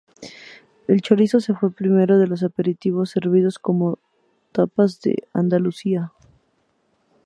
El 0.87 0.99
chorizo 1.03 1.37
fue 1.39 1.69
el 1.69 1.75
primero 1.75 2.17
de 2.17 2.25
los 2.25 2.41
aperitivos 2.41 3.11
servidos 3.11 3.59
como 3.59 3.99
tapas 4.51 4.99
en 5.05 5.17
Andalucía. 5.31 6.11